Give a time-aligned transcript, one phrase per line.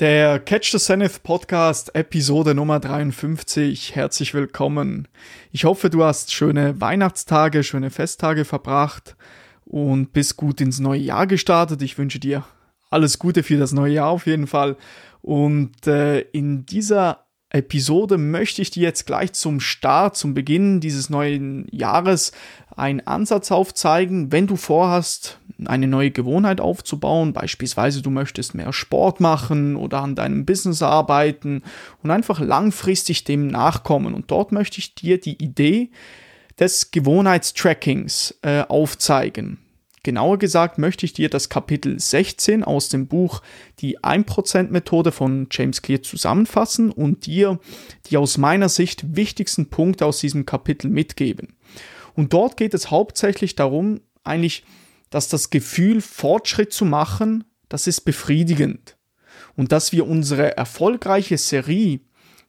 [0.00, 3.96] Der Catch the Zenith Podcast Episode Nummer 53.
[3.96, 5.08] Herzlich willkommen.
[5.50, 9.16] Ich hoffe, du hast schöne Weihnachtstage, schöne Festtage verbracht
[9.64, 11.82] und bist gut ins neue Jahr gestartet.
[11.82, 12.44] Ich wünsche dir
[12.90, 14.76] alles Gute für das neue Jahr auf jeden Fall.
[15.20, 21.08] Und äh, in dieser Episode möchte ich dir jetzt gleich zum Start, zum Beginn dieses
[21.08, 22.32] neuen Jahres
[22.76, 29.20] einen Ansatz aufzeigen, wenn du vorhast, eine neue Gewohnheit aufzubauen, beispielsweise du möchtest mehr Sport
[29.20, 31.62] machen oder an deinem Business arbeiten
[32.02, 34.14] und einfach langfristig dem nachkommen.
[34.14, 35.90] Und dort möchte ich dir die Idee
[36.60, 39.58] des Gewohnheitstrackings äh, aufzeigen.
[40.02, 43.42] Genauer gesagt möchte ich dir das Kapitel 16 aus dem Buch
[43.80, 47.58] Die 1%-Methode von James Clear zusammenfassen und dir
[48.06, 51.56] die aus meiner Sicht wichtigsten Punkte aus diesem Kapitel mitgeben.
[52.14, 54.64] Und dort geht es hauptsächlich darum, eigentlich,
[55.10, 58.96] dass das Gefühl, Fortschritt zu machen, das ist befriedigend.
[59.56, 62.00] Und dass wir unsere erfolgreiche Serie,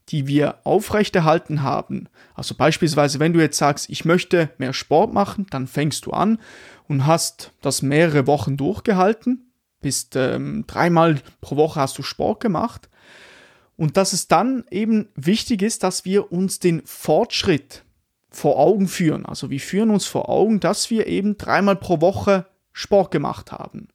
[0.09, 5.45] die wir aufrechterhalten haben, also beispielsweise, wenn du jetzt sagst, ich möchte mehr Sport machen,
[5.49, 6.39] dann fängst du an
[6.87, 9.51] und hast das mehrere Wochen durchgehalten,
[9.81, 12.89] bist ähm, dreimal pro Woche hast du Sport gemacht
[13.77, 17.85] und dass es dann eben wichtig ist, dass wir uns den Fortschritt
[18.29, 19.25] vor Augen führen.
[19.25, 23.87] Also wir führen uns vor Augen, dass wir eben dreimal pro Woche Sport gemacht haben.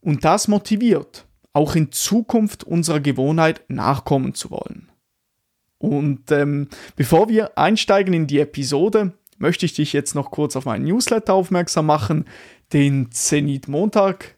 [0.00, 4.89] Und das motiviert, auch in Zukunft unserer Gewohnheit nachkommen zu wollen.
[5.80, 10.66] Und ähm, bevor wir einsteigen in die Episode, möchte ich dich jetzt noch kurz auf
[10.66, 12.26] meinen Newsletter aufmerksam machen,
[12.72, 14.36] den Zenit Montag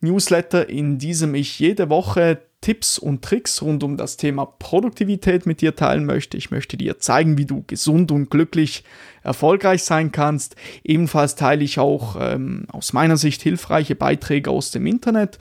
[0.00, 5.60] Newsletter, in diesem ich jede Woche Tipps und Tricks rund um das Thema Produktivität mit
[5.60, 6.36] dir teilen möchte.
[6.36, 8.84] Ich möchte dir zeigen, wie du gesund und glücklich
[9.22, 10.56] erfolgreich sein kannst.
[10.82, 15.38] Ebenfalls teile ich auch ähm, aus meiner Sicht hilfreiche Beiträge aus dem Internet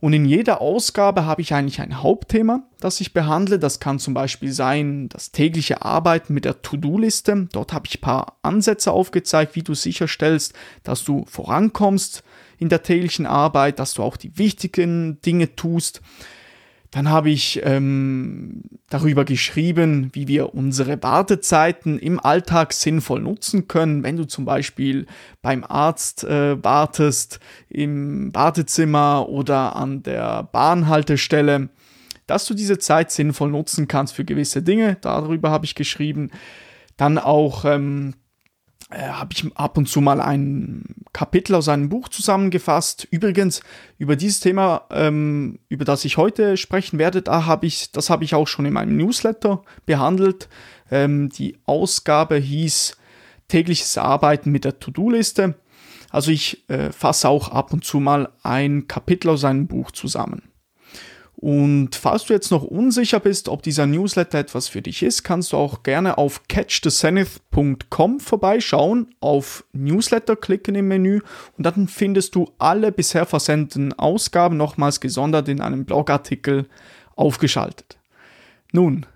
[0.00, 3.58] und in jeder Ausgabe habe ich eigentlich ein Hauptthema, das ich behandle.
[3.58, 7.48] Das kann zum Beispiel sein das tägliche Arbeiten mit der To-Do-Liste.
[7.52, 12.24] Dort habe ich ein paar Ansätze aufgezeigt, wie du sicherstellst, dass du vorankommst
[12.56, 16.00] in der täglichen Arbeit, dass du auch die wichtigen Dinge tust.
[16.90, 24.02] Dann habe ich ähm, darüber geschrieben, wie wir unsere Wartezeiten im Alltag sinnvoll nutzen können.
[24.02, 25.06] Wenn du zum Beispiel
[25.40, 31.68] beim Arzt äh, wartest, im Wartezimmer oder an der Bahnhaltestelle,
[32.26, 34.96] dass du diese Zeit sinnvoll nutzen kannst für gewisse Dinge.
[35.00, 36.30] Darüber habe ich geschrieben.
[36.96, 38.14] Dann auch ähm,
[38.90, 43.06] äh, habe ich ab und zu mal ein Kapitel aus einem Buch zusammengefasst.
[43.10, 43.60] Übrigens,
[43.98, 48.24] über dieses Thema, ähm, über das ich heute sprechen werde, da habe ich, das habe
[48.24, 50.48] ich auch schon in meinem Newsletter behandelt.
[50.90, 52.96] Ähm, die Ausgabe hieß
[53.48, 55.54] tägliches Arbeiten mit der To-Do-Liste.
[56.10, 60.49] Also ich äh, fasse auch ab und zu mal ein Kapitel aus einem Buch zusammen.
[61.40, 65.52] Und falls du jetzt noch unsicher bist, ob dieser Newsletter etwas für dich ist, kannst
[65.52, 71.22] du auch gerne auf catchthezenith.com vorbeischauen, auf Newsletter klicken im Menü
[71.56, 76.68] und dann findest du alle bisher versendeten Ausgaben nochmals gesondert in einem Blogartikel
[77.16, 77.98] aufgeschaltet.
[78.72, 79.06] Nun,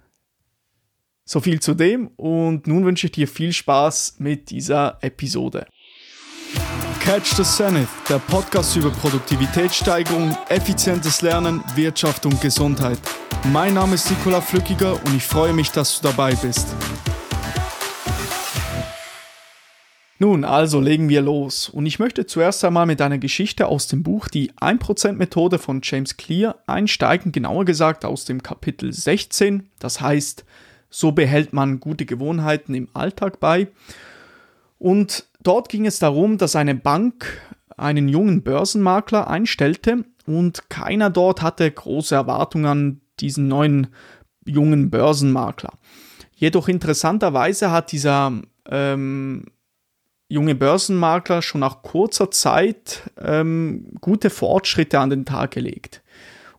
[1.27, 5.67] so viel zu dem und nun wünsche ich dir viel Spaß mit dieser Episode.
[7.05, 12.99] Catch the Zenith, der Podcast über Produktivitätssteigerung, effizientes Lernen, Wirtschaft und Gesundheit.
[13.53, 16.67] Mein Name ist Nikola Flückiger und ich freue mich, dass du dabei bist.
[20.19, 21.69] Nun, also legen wir los.
[21.69, 26.17] Und ich möchte zuerst einmal mit einer Geschichte aus dem Buch Die 1%-Methode von James
[26.17, 29.69] Clear einsteigen, genauer gesagt aus dem Kapitel 16.
[29.79, 30.47] Das heißt,
[30.89, 33.69] so behält man gute Gewohnheiten im Alltag bei.
[34.79, 37.41] Und dort ging es darum, dass eine Bank
[37.77, 43.89] einen jungen Börsenmakler einstellte und keiner dort hatte große Erwartungen an diesen neuen
[44.47, 45.73] jungen Börsenmakler.
[46.35, 48.33] Jedoch interessanterweise hat dieser
[48.69, 49.47] ähm,
[50.29, 56.03] junge Börsenmakler schon nach kurzer Zeit ähm, gute Fortschritte an den Tag gelegt.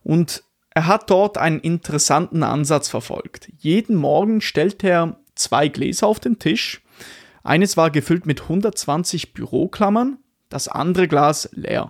[0.02, 3.50] Und er hat dort einen interessanten Ansatz verfolgt.
[3.58, 6.82] Jeden Morgen stellte er zwei Gläser auf den Tisch
[7.46, 11.88] eines war gefüllt mit 120 Büroklammern, das andere Glas leer.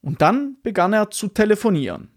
[0.00, 2.08] Und dann begann er zu telefonieren.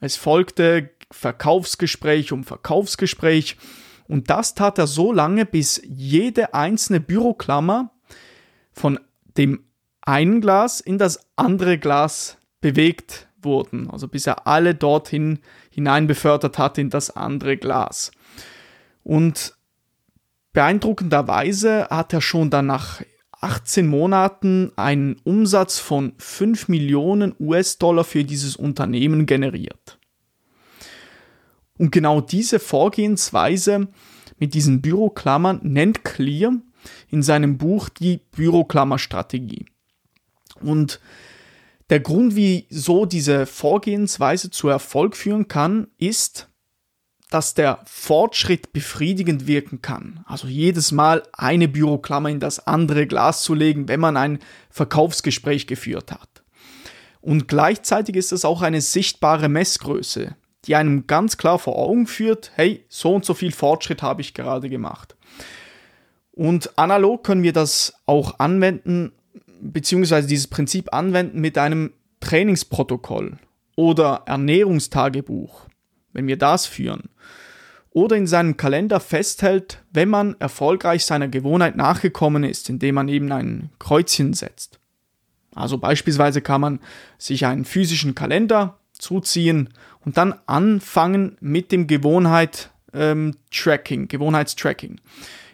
[0.00, 3.56] Es folgte Verkaufsgespräch um Verkaufsgespräch
[4.06, 7.90] und das tat er so lange, bis jede einzelne Büroklammer
[8.72, 8.98] von
[9.36, 9.64] dem
[10.00, 15.40] einen Glas in das andere Glas bewegt wurden, also bis er alle dorthin
[15.70, 18.10] hinein befördert hat in das andere Glas.
[19.04, 19.57] Und
[20.52, 23.02] Beeindruckenderweise hat er schon dann nach
[23.40, 29.98] 18 Monaten einen Umsatz von 5 Millionen US-Dollar für dieses Unternehmen generiert.
[31.78, 33.88] Und genau diese Vorgehensweise
[34.38, 36.54] mit diesen Büroklammern nennt Clear
[37.08, 39.66] in seinem Buch die Büroklammerstrategie.
[40.60, 41.00] Und
[41.90, 46.47] der Grund, wieso diese Vorgehensweise zu Erfolg führen kann, ist,
[47.30, 50.24] dass der Fortschritt befriedigend wirken kann.
[50.26, 54.38] Also jedes Mal eine Büroklammer in das andere Glas zu legen, wenn man ein
[54.70, 56.42] Verkaufsgespräch geführt hat.
[57.20, 62.52] Und gleichzeitig ist es auch eine sichtbare Messgröße, die einem ganz klar vor Augen führt,
[62.54, 65.16] hey, so und so viel Fortschritt habe ich gerade gemacht.
[66.32, 69.12] Und analog können wir das auch anwenden,
[69.60, 73.38] beziehungsweise dieses Prinzip anwenden mit einem Trainingsprotokoll
[73.76, 75.67] oder Ernährungstagebuch,
[76.18, 77.10] wenn wir das führen.
[77.90, 83.30] Oder in seinem Kalender festhält, wenn man erfolgreich seiner Gewohnheit nachgekommen ist, indem man eben
[83.30, 84.80] ein Kreuzchen setzt.
[85.54, 86.80] Also beispielsweise kann man
[87.18, 89.68] sich einen physischen Kalender zuziehen
[90.04, 95.00] und dann anfangen mit dem Gewohnheit ähm, Tracking, Gewohnheitstracking,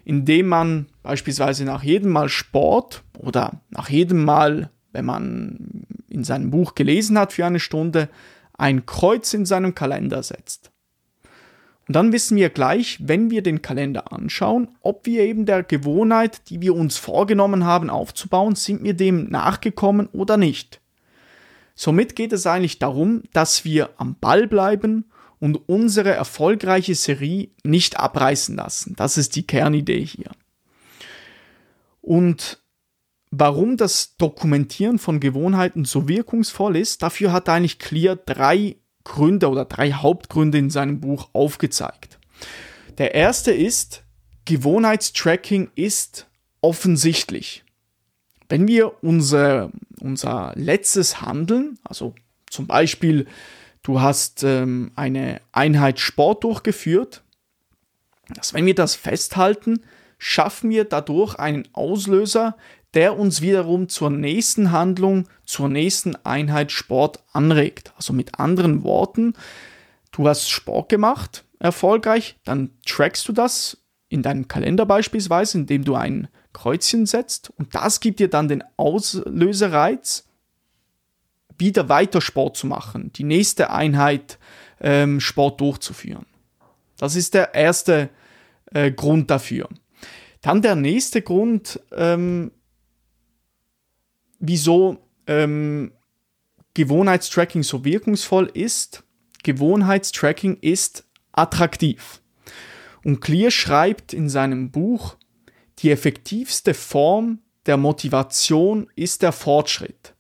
[0.07, 6.51] indem man beispielsweise nach jedem Mal Sport oder nach jedem Mal, wenn man in seinem
[6.51, 8.09] Buch gelesen hat für eine Stunde,
[8.57, 10.71] ein Kreuz in seinem Kalender setzt.
[11.87, 16.49] Und dann wissen wir gleich, wenn wir den Kalender anschauen, ob wir eben der Gewohnheit,
[16.49, 20.81] die wir uns vorgenommen haben aufzubauen, sind wir dem nachgekommen oder nicht.
[21.75, 25.05] Somit geht es eigentlich darum, dass wir am Ball bleiben
[25.41, 28.95] und unsere erfolgreiche Serie nicht abreißen lassen.
[28.97, 30.31] Das ist die Kernidee hier.
[32.01, 32.64] Und
[33.39, 39.65] warum das Dokumentieren von Gewohnheiten so wirkungsvoll ist, dafür hat eigentlich Clear drei Gründe oder
[39.65, 42.19] drei Hauptgründe in seinem Buch aufgezeigt.
[42.99, 44.03] Der erste ist,
[44.45, 46.27] Gewohnheitstracking ist
[46.61, 47.65] offensichtlich.
[48.49, 49.71] Wenn wir unser,
[50.01, 52.15] unser letztes Handeln, also
[52.51, 53.27] zum Beispiel
[53.83, 57.23] du hast ähm, eine Einheit Sport durchgeführt,
[58.29, 59.81] dass wenn wir das festhalten,
[60.19, 62.57] schaffen wir dadurch einen Auslöser,
[62.95, 67.93] der uns wiederum zur nächsten Handlung, zur nächsten Einheit Sport anregt.
[67.97, 69.35] Also mit anderen Worten,
[70.13, 75.95] du hast Sport gemacht, erfolgreich, dann trackst du das in deinem Kalender beispielsweise, indem du
[75.95, 80.29] ein Kreuzchen setzt und das gibt dir dann den Auslösereiz,
[81.59, 84.39] wieder weiter Sport zu machen, die nächste Einheit
[84.81, 86.27] ähm, Sport durchzuführen.
[86.99, 88.09] Das ist der erste
[88.73, 89.69] äh, Grund dafür.
[90.43, 92.51] Dann der nächste Grund ähm,
[94.47, 95.93] wieso ähm,
[96.75, 99.05] Gewohnheitstracking so wirkungsvoll ist.
[99.43, 102.21] Gewohnheitstracking ist attraktiv.
[103.05, 105.17] Und Clear schreibt in seinem Buch,
[105.81, 110.15] die effektivste Form der Motivation ist der Fortschritt.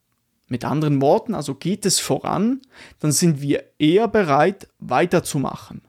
[0.49, 2.61] Mit anderen Worten, also geht es voran,
[3.00, 5.82] dann sind wir eher bereit, weiterzumachen.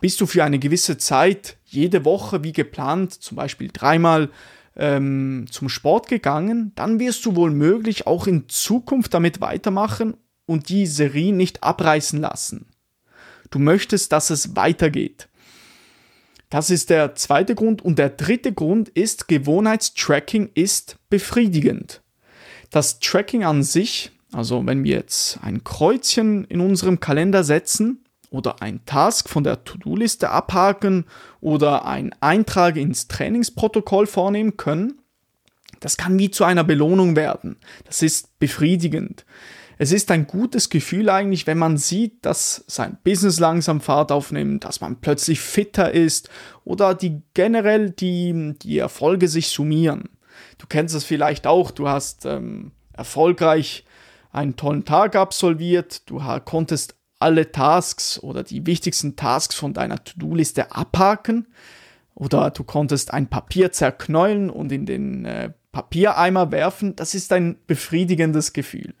[0.00, 4.30] Bist du für eine gewisse Zeit jede Woche wie geplant, zum Beispiel dreimal
[4.76, 10.68] ähm, zum Sport gegangen, dann wirst du wohl möglich auch in Zukunft damit weitermachen und
[10.68, 12.66] die Serie nicht abreißen lassen.
[13.50, 15.28] Du möchtest, dass es weitergeht.
[16.50, 17.82] Das ist der zweite Grund.
[17.82, 22.02] Und der dritte Grund ist, Gewohnheitstracking ist befriedigend.
[22.70, 28.62] Das Tracking an sich, also wenn wir jetzt ein Kreuzchen in unserem Kalender setzen, oder
[28.62, 31.06] ein Task von der To-Do-Liste abhaken
[31.40, 35.00] oder einen Eintrag ins Trainingsprotokoll vornehmen können,
[35.80, 37.56] das kann wie zu einer Belohnung werden.
[37.84, 39.24] Das ist befriedigend.
[39.78, 44.64] Es ist ein gutes Gefühl eigentlich, wenn man sieht, dass sein Business langsam Fahrt aufnimmt,
[44.64, 46.30] dass man plötzlich fitter ist
[46.64, 50.08] oder die generell die, die Erfolge sich summieren.
[50.56, 53.84] Du kennst es vielleicht auch, du hast ähm, erfolgreich
[54.32, 60.72] einen tollen Tag absolviert, du konntest alle Tasks oder die wichtigsten Tasks von deiner To-Do-Liste
[60.72, 61.46] abhaken
[62.14, 67.58] oder du konntest ein Papier zerknäulen und in den äh, Papiereimer werfen, das ist ein
[67.66, 68.94] befriedigendes Gefühl.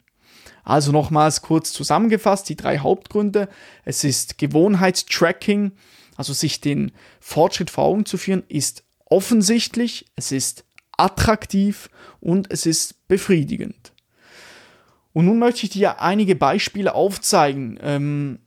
[0.62, 3.48] Also nochmals kurz zusammengefasst, die drei Hauptgründe.
[3.84, 5.72] Es ist Gewohnheitstracking,
[6.16, 10.64] also sich den Fortschritt vor Augen zu führen, ist offensichtlich, es ist
[10.98, 11.88] attraktiv
[12.20, 13.92] und es ist befriedigend.
[15.16, 18.38] Und nun möchte ich dir einige Beispiele aufzeigen, ähm,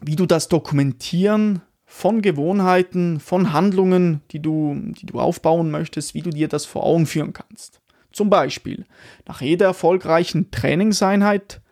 [0.00, 6.22] wie du das Dokumentieren von Gewohnheiten, von Handlungen, die du, die du aufbauen möchtest, wie
[6.22, 7.80] du dir das vor Augen führen kannst.
[8.12, 8.86] Zum Beispiel,
[9.26, 11.62] nach jeder erfolgreichen Trainingseinheit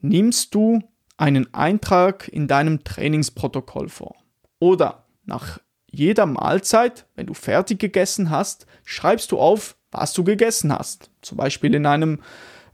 [0.00, 0.80] nimmst du
[1.18, 4.16] einen Eintrag in deinem Trainingsprotokoll vor.
[4.60, 5.58] Oder nach
[5.90, 11.10] jeder Mahlzeit, wenn du fertig gegessen hast, schreibst du auf, was du gegessen hast.
[11.20, 12.20] Zum Beispiel in einem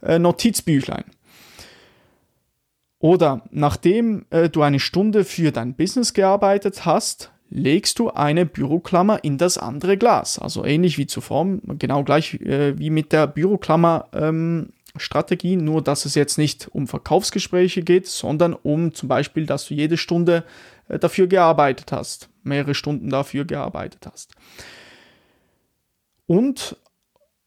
[0.05, 1.05] äh, Notizbüchlein.
[2.99, 9.23] Oder nachdem äh, du eine Stunde für dein Business gearbeitet hast, legst du eine Büroklammer
[9.23, 10.39] in das andere Glas.
[10.39, 11.47] Also ähnlich wie zuvor,
[11.79, 14.71] genau gleich äh, wie mit der Büroklammer ähm,
[15.43, 19.97] nur dass es jetzt nicht um Verkaufsgespräche geht, sondern um zum Beispiel, dass du jede
[19.97, 20.45] Stunde
[20.89, 24.33] äh, dafür gearbeitet hast, mehrere Stunden dafür gearbeitet hast.
[26.27, 26.77] Und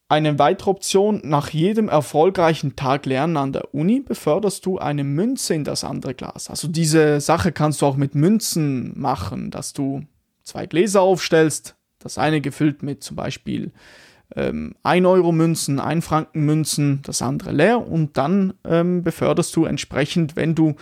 [0.09, 5.53] eine weitere Option, nach jedem erfolgreichen Tag Lernen an der Uni beförderst du eine Münze
[5.53, 6.49] in das andere Glas.
[6.49, 10.05] Also diese Sache kannst du auch mit Münzen machen, dass du
[10.43, 13.71] zwei Gläser aufstellst, das eine gefüllt mit zum Beispiel
[14.35, 19.65] ähm, 1 Euro Münzen, 1 Franken Münzen, das andere leer und dann ähm, beförderst du
[19.65, 20.75] entsprechend, wenn du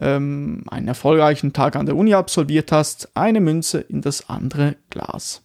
[0.00, 5.42] ähm, einen erfolgreichen Tag an der Uni absolviert hast, eine Münze in das andere Glas.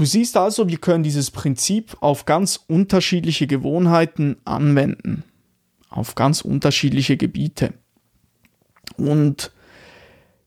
[0.00, 5.24] Du siehst also, wir können dieses Prinzip auf ganz unterschiedliche Gewohnheiten anwenden,
[5.90, 7.74] auf ganz unterschiedliche Gebiete.
[8.96, 9.52] Und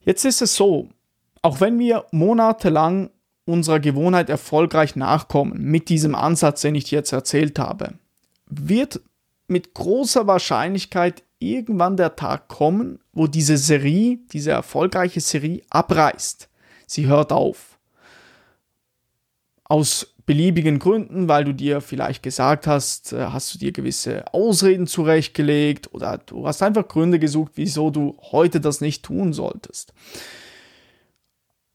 [0.02, 0.90] jetzt ist es so,
[1.44, 3.12] auch wenn wir monatelang
[3.46, 7.94] unserer Gewohnheit erfolgreich nachkommen, mit diesem Ansatz, den ich dir jetzt erzählt habe,
[8.48, 9.02] wird
[9.46, 16.50] mit großer Wahrscheinlichkeit irgendwann der Tag kommen, wo diese Serie, diese erfolgreiche Serie abreißt.
[16.88, 17.73] Sie hört auf
[19.74, 24.86] aus beliebigen Gründen, weil du dir vielleicht gesagt hast, äh, hast du dir gewisse Ausreden
[24.86, 29.92] zurechtgelegt oder du hast einfach Gründe gesucht, wieso du heute das nicht tun solltest.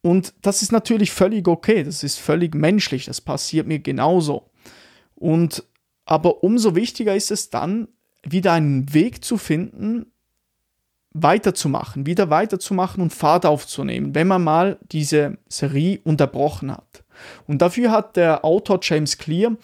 [0.00, 4.48] Und das ist natürlich völlig okay, das ist völlig menschlich, das passiert mir genauso.
[5.16, 5.64] Und
[6.04, 7.88] aber umso wichtiger ist es dann,
[8.22, 10.12] wieder einen Weg zu finden,
[11.10, 17.02] weiterzumachen, wieder weiterzumachen und Fahrt aufzunehmen, wenn man mal diese Serie unterbrochen hat.
[17.46, 19.56] Und dafür hat der Autor James Clear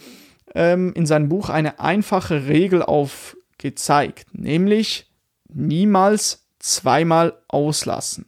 [0.55, 5.11] ähm, in seinem Buch eine einfache Regel aufgezeigt, nämlich
[5.49, 8.27] niemals zweimal auslassen.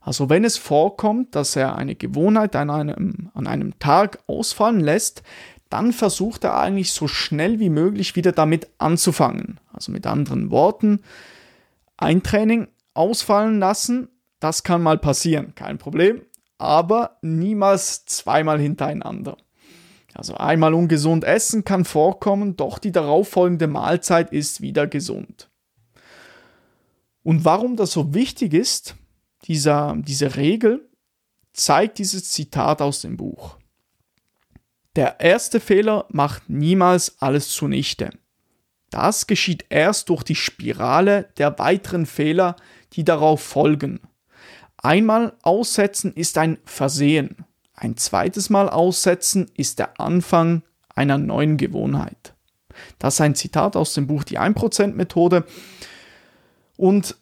[0.00, 5.22] Also wenn es vorkommt, dass er eine Gewohnheit an einem, an einem Tag ausfallen lässt,
[5.70, 9.58] dann versucht er eigentlich so schnell wie möglich wieder damit anzufangen.
[9.72, 11.00] Also mit anderen Worten,
[11.96, 14.08] ein Training ausfallen lassen,
[14.40, 16.20] das kann mal passieren, kein Problem
[16.58, 19.36] aber niemals zweimal hintereinander.
[20.14, 25.50] Also einmal ungesund essen kann vorkommen, doch die darauffolgende Mahlzeit ist wieder gesund.
[27.24, 28.94] Und warum das so wichtig ist,
[29.44, 30.88] dieser, diese Regel,
[31.52, 33.58] zeigt dieses Zitat aus dem Buch.
[34.96, 38.10] Der erste Fehler macht niemals alles zunichte.
[38.90, 42.54] Das geschieht erst durch die Spirale der weiteren Fehler,
[42.92, 44.00] die darauf folgen.
[44.84, 47.46] Einmal aussetzen ist ein Versehen.
[47.74, 50.62] Ein zweites Mal aussetzen ist der Anfang
[50.94, 52.34] einer neuen Gewohnheit.
[52.98, 55.46] Das ist ein Zitat aus dem Buch Die 1%-Methode.
[56.76, 57.16] Und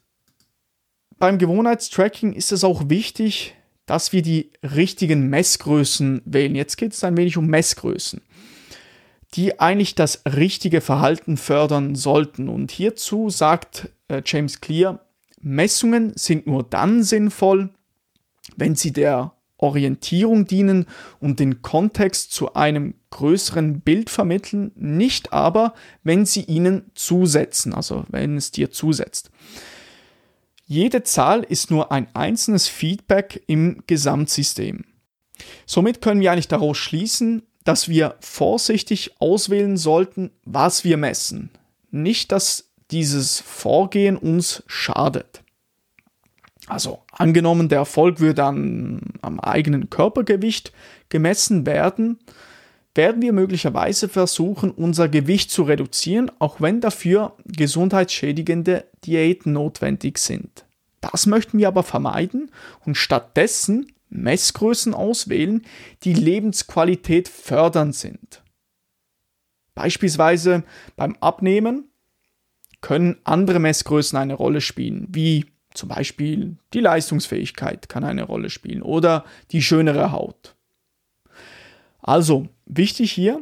[1.20, 3.54] beim Gewohnheitstracking ist es auch wichtig,
[3.86, 6.56] dass wir die richtigen Messgrößen wählen.
[6.56, 8.22] Jetzt geht es ein wenig um Messgrößen,
[9.34, 12.48] die eigentlich das richtige Verhalten fördern sollten.
[12.48, 14.98] Und hierzu sagt äh, James Clear,
[15.42, 17.70] Messungen sind nur dann sinnvoll,
[18.56, 20.86] wenn sie der Orientierung dienen
[21.20, 28.04] und den Kontext zu einem größeren Bild vermitteln, nicht aber, wenn sie ihnen zusetzen, also
[28.08, 29.30] wenn es dir zusetzt.
[30.66, 34.84] Jede Zahl ist nur ein einzelnes Feedback im Gesamtsystem.
[35.66, 41.50] Somit können wir eigentlich daraus schließen, dass wir vorsichtig auswählen sollten, was wir messen.
[41.90, 45.42] Nicht, dass dieses Vorgehen uns schadet.
[46.66, 50.72] Also angenommen, der Erfolg würde an, am eigenen Körpergewicht
[51.08, 52.18] gemessen werden,
[52.94, 60.66] werden wir möglicherweise versuchen, unser Gewicht zu reduzieren, auch wenn dafür gesundheitsschädigende Diäten notwendig sind.
[61.00, 62.50] Das möchten wir aber vermeiden
[62.84, 65.62] und stattdessen Messgrößen auswählen,
[66.04, 68.42] die Lebensqualität fördernd sind.
[69.74, 70.64] Beispielsweise
[70.96, 71.91] beim Abnehmen
[72.82, 78.82] können andere Messgrößen eine Rolle spielen, wie zum Beispiel die Leistungsfähigkeit kann eine Rolle spielen
[78.82, 80.54] oder die schönere Haut.
[82.00, 83.40] Also wichtig hier,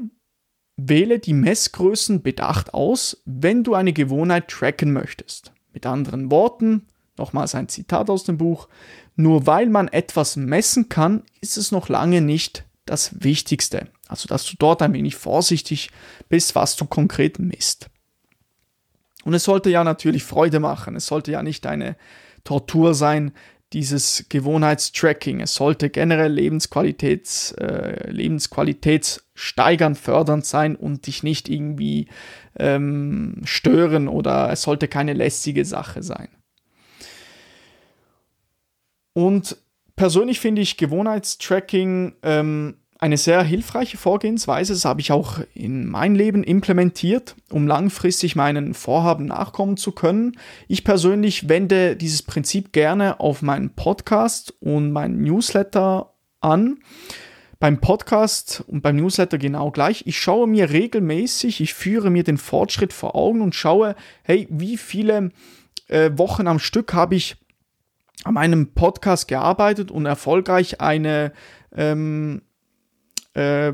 [0.76, 5.52] wähle die Messgrößen bedacht aus, wenn du eine Gewohnheit tracken möchtest.
[5.72, 8.68] Mit anderen Worten, nochmals ein Zitat aus dem Buch,
[9.16, 13.88] nur weil man etwas messen kann, ist es noch lange nicht das Wichtigste.
[14.08, 15.90] Also dass du dort ein wenig vorsichtig
[16.28, 17.90] bist, was du konkret misst.
[19.24, 20.96] Und es sollte ja natürlich Freude machen.
[20.96, 21.96] Es sollte ja nicht eine
[22.44, 23.32] Tortur sein,
[23.72, 25.40] dieses Gewohnheitstracking.
[25.40, 32.08] Es sollte generell Lebensqualitäts, äh, Lebensqualitätssteigern, fördernd sein und dich nicht irgendwie
[32.58, 36.28] ähm, stören oder es sollte keine lästige Sache sein.
[39.12, 39.56] Und
[39.94, 44.74] persönlich finde ich Gewohnheitstracking ähm, eine sehr hilfreiche Vorgehensweise.
[44.74, 50.36] Das habe ich auch in mein Leben implementiert, um langfristig meinen Vorhaben nachkommen zu können.
[50.68, 56.78] Ich persönlich wende dieses Prinzip gerne auf meinen Podcast und meinen Newsletter an.
[57.58, 60.06] Beim Podcast und beim Newsletter genau gleich.
[60.06, 64.76] Ich schaue mir regelmäßig, ich führe mir den Fortschritt vor Augen und schaue, hey, wie
[64.76, 65.30] viele
[65.88, 67.36] äh, Wochen am Stück habe ich
[68.24, 71.32] an meinem Podcast gearbeitet und erfolgreich eine
[71.74, 72.42] ähm,
[73.34, 73.72] äh,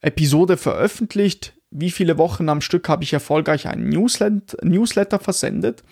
[0.00, 1.54] Episode veröffentlicht.
[1.70, 5.82] Wie viele Wochen am Stück habe ich erfolgreich einen Newsletter, Newsletter versendet?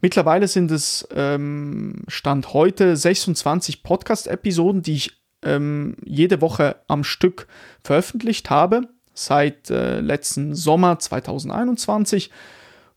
[0.00, 7.46] Mittlerweile sind es ähm, Stand heute 26 Podcast-Episoden, die ich ähm, jede Woche am Stück
[7.84, 12.30] veröffentlicht habe, seit äh, letzten Sommer 2021.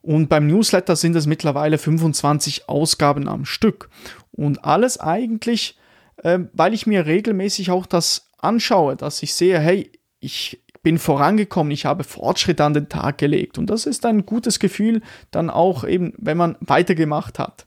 [0.02, 3.90] Und beim Newsletter sind es mittlerweile 25 Ausgaben am Stück.
[4.32, 5.78] Und alles eigentlich,
[6.18, 11.72] äh, weil ich mir regelmäßig auch das anschaue, dass ich sehe, hey, ich bin vorangekommen,
[11.72, 13.58] ich habe Fortschritt an den Tag gelegt.
[13.58, 17.66] Und das ist ein gutes Gefühl dann auch eben, wenn man weitergemacht hat.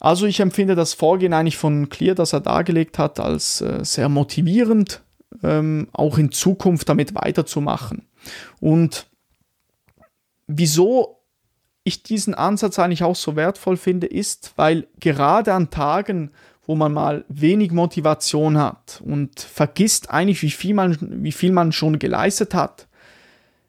[0.00, 4.08] Also ich empfinde das Vorgehen eigentlich von Clear, das er dargelegt hat, als äh, sehr
[4.08, 5.02] motivierend,
[5.42, 8.08] ähm, auch in Zukunft damit weiterzumachen.
[8.60, 9.06] Und
[10.46, 11.20] wieso
[11.84, 16.32] ich diesen Ansatz eigentlich auch so wertvoll finde, ist, weil gerade an Tagen,
[16.66, 21.72] wo man mal wenig Motivation hat und vergisst eigentlich, wie viel man, wie viel man
[21.72, 22.86] schon geleistet hat,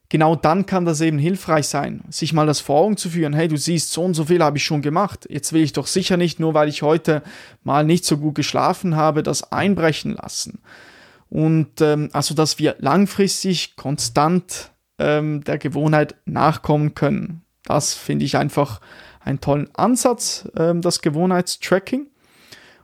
[0.09, 3.47] genau dann kann das eben hilfreich sein, sich mal das vor Augen zu führen, hey,
[3.47, 6.17] du siehst, so und so viel habe ich schon gemacht, jetzt will ich doch sicher
[6.17, 7.23] nicht, nur weil ich heute
[7.63, 10.59] mal nicht so gut geschlafen habe, das einbrechen lassen.
[11.29, 17.43] Und ähm, also, dass wir langfristig konstant ähm, der Gewohnheit nachkommen können.
[17.63, 18.81] Das finde ich einfach
[19.21, 22.07] einen tollen Ansatz, ähm, das Gewohnheitstracking.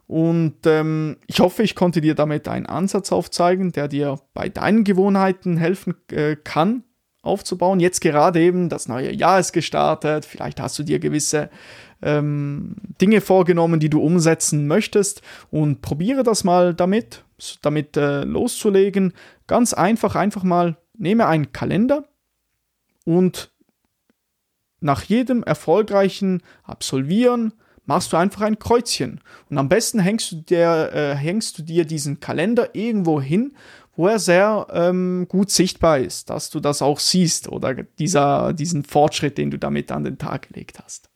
[0.08, 4.86] Und ähm, ich hoffe, ich konnte dir damit einen Ansatz aufzeigen, der dir bei deinen
[4.86, 6.84] Gewohnheiten helfen äh, kann,
[7.22, 7.82] aufzubauen.
[7.82, 11.50] Jetzt gerade eben, das neue Jahr ist gestartet, vielleicht hast du dir gewisse
[12.02, 17.26] ähm, Dinge vorgenommen, die du umsetzen möchtest und probiere das mal damit,
[17.62, 19.14] damit äh, loszulegen.
[19.46, 22.06] Ganz einfach, einfach mal nehme einen Kalender
[23.04, 23.52] und
[24.80, 27.54] nach jedem erfolgreichen Absolvieren
[27.88, 29.22] machst du einfach ein Kreuzchen.
[29.50, 33.56] Und am besten hängst du dir, äh, hängst du dir diesen Kalender irgendwo hin,
[33.96, 38.84] wo er sehr ähm, gut sichtbar ist, dass du das auch siehst oder dieser, diesen
[38.84, 41.10] Fortschritt, den du damit an den Tag gelegt hast.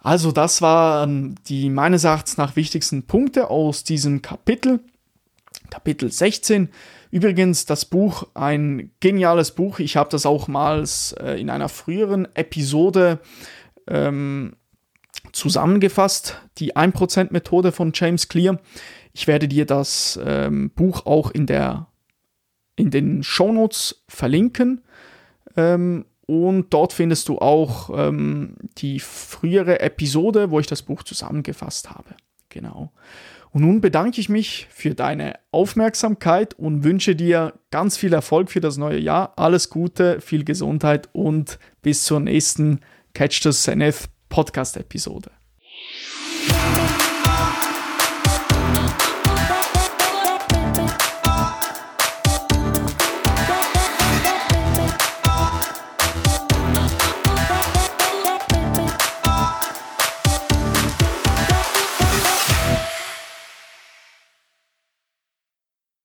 [0.00, 4.80] Also das waren die meines Erachtens nach wichtigsten Punkte aus diesem Kapitel,
[5.70, 6.68] Kapitel 16.
[7.10, 9.78] Übrigens, das Buch, ein geniales Buch.
[9.78, 10.84] Ich habe das auch mal
[11.20, 13.20] äh, in einer früheren Episode
[13.86, 14.54] ähm,
[15.32, 18.58] zusammengefasst, die 1%-Methode von James Clear.
[19.12, 21.88] Ich werde dir das ähm, Buch auch in, der,
[22.76, 24.82] in den Shownotes verlinken.
[25.56, 31.90] Ähm, und dort findest du auch ähm, die frühere Episode, wo ich das Buch zusammengefasst
[31.90, 32.10] habe.
[32.50, 32.92] Genau.
[33.50, 38.60] Und nun bedanke ich mich für deine Aufmerksamkeit und wünsche dir ganz viel Erfolg für
[38.60, 39.32] das neue Jahr.
[39.36, 42.80] Alles Gute, viel Gesundheit und bis zur nächsten
[43.14, 45.30] Catch the Zenith Podcast-Episode.